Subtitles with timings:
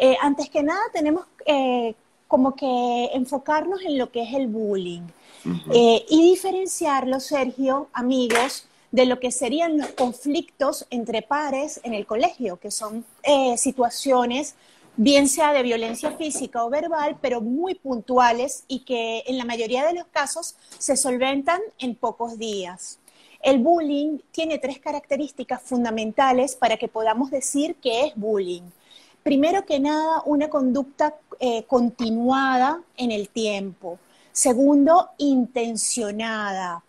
[0.00, 1.94] Eh, antes que nada, tenemos eh,
[2.28, 5.02] como que enfocarnos en lo que es el bullying
[5.72, 12.06] eh, y diferenciarlo, Sergio, amigos, de lo que serían los conflictos entre pares en el
[12.06, 13.04] colegio, que son
[13.56, 14.54] situaciones
[14.96, 19.86] bien sea de violencia física o verbal, pero muy puntuales y que en la mayoría
[19.86, 22.98] de los casos se solventan en pocos días.
[23.40, 28.62] El bullying tiene tres características fundamentales para que podamos decir que es bullying.
[29.28, 33.98] Primero que nada, una conducta eh, continuada en el tiempo.
[34.32, 36.82] Segundo, intencionada,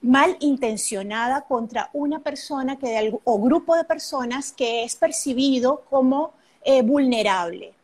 [0.00, 6.80] mal intencionada contra una persona que o grupo de personas que es percibido como eh,
[6.80, 7.74] vulnerable.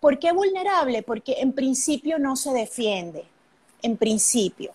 [0.00, 1.02] ¿Por qué vulnerable?
[1.02, 3.26] Porque en principio no se defiende,
[3.82, 4.72] en principio.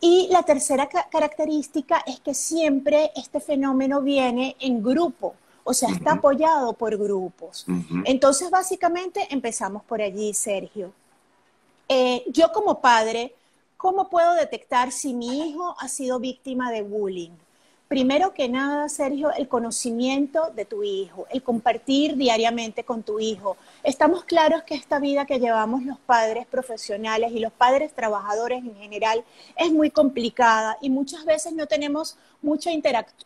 [0.00, 6.12] Y la tercera característica es que siempre este fenómeno viene en grupo, o sea, está
[6.12, 7.66] apoyado por grupos.
[8.04, 10.92] Entonces, básicamente, empezamos por allí, Sergio.
[11.88, 13.34] Eh, yo como padre,
[13.78, 17.32] ¿cómo puedo detectar si mi hijo ha sido víctima de bullying?
[17.94, 23.56] Primero que nada, Sergio, el conocimiento de tu hijo, el compartir diariamente con tu hijo.
[23.84, 28.74] Estamos claros que esta vida que llevamos los padres profesionales y los padres trabajadores en
[28.74, 29.22] general
[29.56, 32.72] es muy complicada y muchas veces no tenemos mucha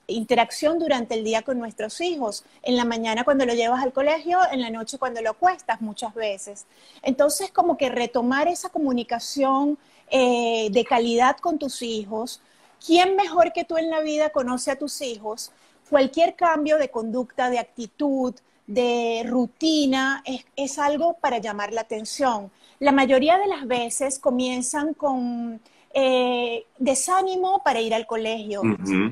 [0.06, 2.44] interacción durante el día con nuestros hijos.
[2.62, 6.12] En la mañana cuando lo llevas al colegio, en la noche cuando lo acuestas muchas
[6.12, 6.66] veces.
[7.03, 9.78] Entonces, como que retomar esa comunicación
[10.10, 12.42] eh, de calidad con tus hijos
[12.84, 15.52] ¿Quién mejor que tú en la vida conoce a tus hijos?
[15.90, 18.34] Cualquier cambio de conducta, de actitud,
[18.66, 20.22] de rutina,
[20.54, 22.50] es, algo para llamar la atención.
[22.78, 25.60] La mayoría de las veces comienzan con
[25.94, 28.62] eh, desánimo para ir al colegio,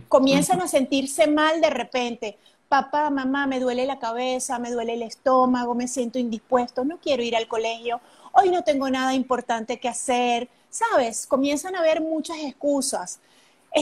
[0.09, 2.39] comienzan a sentirse mal de repente.
[2.69, 7.23] Papá, mamá, me duele la cabeza, me duele el estómago, me siento indispuesto, no quiero
[7.23, 8.01] ir al colegio,
[8.33, 11.27] hoy no tengo nada importante que hacer, ¿sabes?
[11.27, 13.21] Comienzan a haber muchas excusas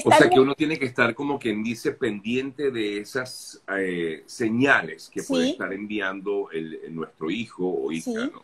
[0.04, 5.10] o sea que uno tiene que estar como quien dice pendiente de esas eh, señales
[5.12, 8.42] que puede estar enviando el, nuestro hijo o hija, ¿no?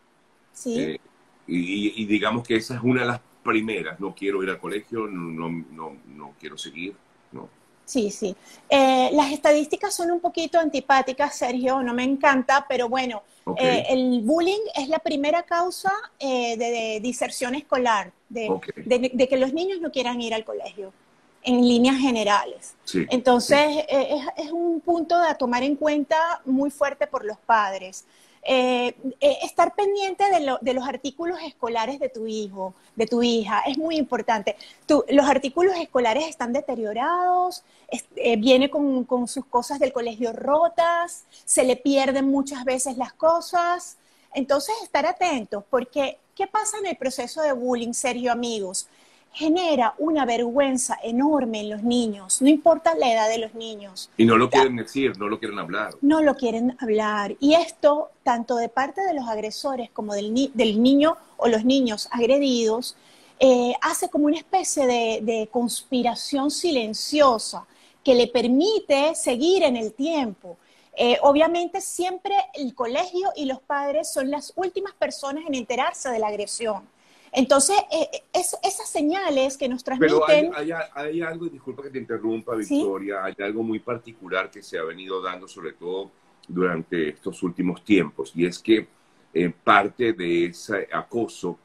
[0.53, 0.79] Sí.
[0.79, 0.99] Eh,
[1.47, 3.99] y, digamos que esa es una de las primeras.
[3.99, 6.95] No quiero ir al colegio, no, no, no quiero seguir,
[7.31, 7.49] ¿no?
[7.83, 8.33] Sí, sí.
[8.69, 13.23] Eh, las estadísticas son un poquito antipáticas, Sergio, no me encanta, pero bueno,
[13.57, 20.21] el bullying es la primera causa de, diserción escolar, de que los niños no quieran
[20.21, 20.93] ir al colegio
[21.43, 22.75] en líneas generales.
[23.09, 28.05] Entonces, eh, Es, un punto a tomar en cuenta muy fuerte por los padres.
[28.43, 30.23] Eh, eh, estar pendiente
[30.61, 34.55] de, los artículos escolares de tu hijo, de tu hija, es muy importante.
[35.09, 37.63] los artículos escolares están deteriorados,
[38.39, 43.97] viene con, con, sus cosas del colegio rotas, se le pierden muchas veces las cosas.
[44.33, 48.87] Entonces, estar atentos, porque ¿qué pasa en el proceso de bullying, serio amigos?
[49.33, 54.09] Genera una vergüenza enorme en los niños, no importa la edad de los niños.
[54.17, 55.93] Y no lo quieren decir, no lo quieren hablar.
[56.01, 57.35] No lo quieren hablar.
[57.39, 62.95] Y esto, tanto de parte de los agresores como del, niño o los niños agredidos,
[63.39, 67.65] eh, hace como una especie de, conspiración silenciosa
[68.03, 70.57] que le permite seguir en el tiempo.
[70.93, 76.19] Eh, obviamente siempre el colegio y los padres son las últimas personas en enterarse de
[76.19, 76.83] la agresión.
[77.33, 80.17] Entonces, eh, eh, esas señales que nos transmiten...
[80.27, 80.53] Pero
[80.93, 85.21] hay, algo, disculpa que te interrumpa, Victoria, hay algo muy particular que se ha venido
[85.21, 86.11] dando, sobre todo
[86.47, 88.87] durante estos últimos tiempos, y es que
[89.33, 91.57] eh, parte de ese acoso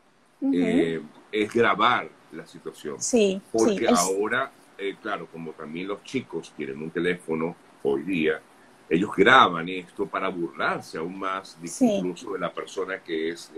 [1.33, 3.01] es grabar la situación.
[3.01, 4.53] Sí, Porque ahora,
[5.01, 8.41] claro, como también los chicos tienen un teléfono hoy día,
[8.89, 13.51] ellos graban esto para burlarse aún más incluso de la persona que es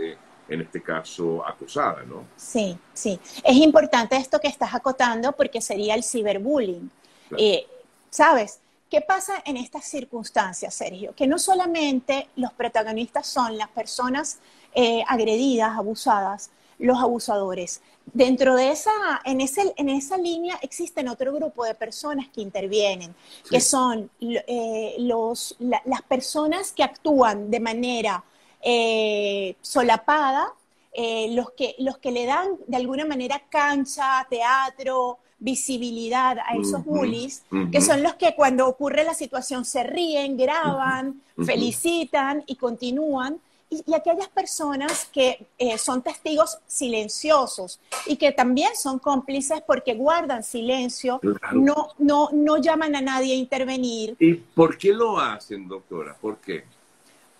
[0.49, 2.25] en este caso acusada, ¿no?
[2.37, 3.21] Sí, sí.
[3.45, 6.91] Es importante esto que estás acotando porque sería el ciberbullying.
[7.37, 7.67] Eh,
[8.11, 8.61] ¿Sabes?
[8.91, 11.15] ¿Qué pasa en estas circunstancias, Sergio?
[11.15, 14.39] Que no solamente los protagonistas son las personas
[14.75, 17.83] eh, agredidas, abusadas, los abusadores.
[18.07, 18.91] Dentro de esa,
[19.25, 23.15] en, ese, en esa línea existen otro grupo de personas que intervienen,
[23.51, 28.25] que son eh, los, las personas que actúan de manera
[28.63, 30.53] eh, solapada,
[30.93, 36.85] eh, los, que, los que le dan de alguna manera cancha, teatro, visibilidad a esos
[36.85, 43.39] bullies, que son los que cuando ocurre la situación se ríen, graban, felicitan y continúan.
[43.71, 50.43] Y, aquellas personas que eh, son testigos silenciosos y que también son cómplices porque guardan
[50.43, 51.21] silencio,
[51.53, 54.17] no, no, no llaman a nadie a intervenir.
[54.19, 56.17] ¿Y por qué lo hacen, doctora?
[56.19, 56.65] ¿Por qué?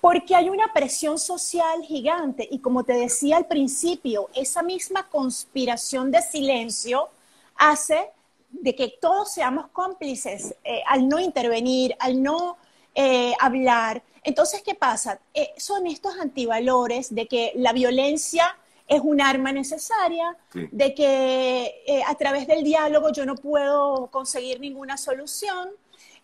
[0.01, 6.11] Porque hay una presión social gigante y como te decía al principio, esa misma conspiración
[6.11, 7.11] de silencio
[7.57, 8.11] hace
[8.51, 12.57] de que todos seamos cómplices eh, al no intervenir, al no
[12.95, 14.03] eh, hablar.
[14.23, 15.21] Entonces, ¿qué pasa?
[15.35, 18.57] Eh, son estos antivalores de que la violencia
[18.87, 24.97] es un arma necesaria, de que a través del diálogo yo no puedo conseguir ninguna
[24.97, 25.69] solución,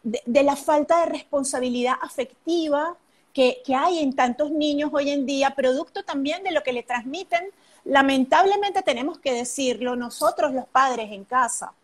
[0.02, 2.96] de, la falta de responsabilidad afectiva
[3.34, 7.50] que, hay en tantos niños hoy en día, producto también de lo que le transmiten.
[7.84, 11.74] Lamentablemente tenemos que decirlo nosotros los padres en casa.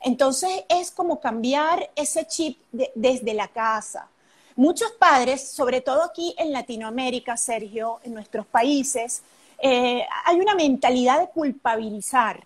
[0.00, 4.08] Entonces es como cambiar ese chip desde la casa.
[4.56, 9.22] Muchos padres, sobre todo aquí en Latinoamérica, Sergio, en nuestros países,
[9.58, 12.42] eh, hay una mentalidad de culpabilizar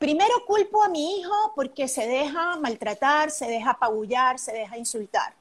[0.00, 5.34] primero culpo a mi hijo porque se deja maltratar, se deja apabullar, se deja insultar.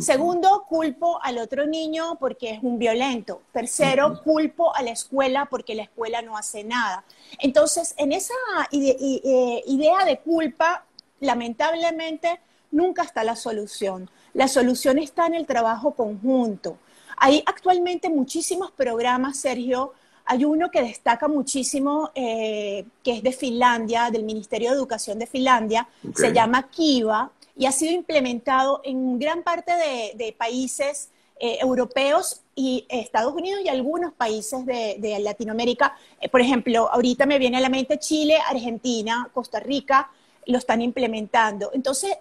[0.00, 3.42] Segundo, culpo al otro niño porque es un violento.
[3.52, 7.04] Tercero, culpo a la escuela porque la escuela no hace nada.
[7.38, 8.34] Entonces, en esa
[8.72, 10.84] eh, idea de culpa,
[11.20, 14.10] lamentablemente, nunca está la solución.
[14.32, 16.78] La solución está en el trabajo conjunto.
[17.16, 19.92] Hay actualmente muchísimos programas, Sergio,
[20.26, 25.26] hay uno que destaca muchísimo, eh, que es de Finlandia, del Ministerio de Educación de
[25.26, 29.72] Finlandia, se llama Kiva y ha sido implementado en gran parte
[30.16, 35.94] de, países eh, europeos y Estados Unidos y algunos países de, Latinoamérica.
[36.20, 40.10] Eh, por ejemplo, ahorita me viene a la mente Chile, Argentina, Costa Rica,
[40.46, 41.70] lo están implementando.
[41.74, 42.16] Entonces,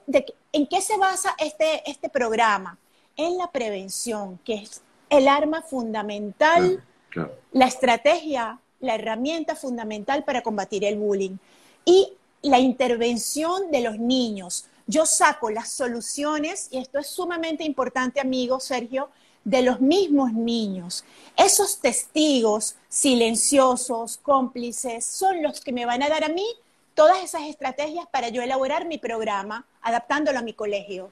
[0.51, 2.77] ¿en qué se basa este, este programa?
[3.15, 6.83] En la prevención, que es el arma fundamental
[7.51, 11.37] la estrategia, la herramienta fundamental para combatir el bullying
[11.85, 14.65] y la intervención de los niños.
[14.85, 19.09] Yo saco las soluciones, y esto es sumamente importante, amigo Sergio,
[19.43, 21.03] de los mismos niños.
[21.37, 26.45] Esos testigos silenciosos, cómplices, son los que me van a dar a mí
[26.93, 31.11] todas esas estrategias para yo elaborar mi programa, adaptándolo a mi colegio.